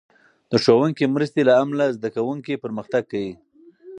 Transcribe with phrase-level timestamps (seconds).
[0.51, 3.33] د ښوونکې مرستې له امله، زده کوونکي پرمختګ کوي.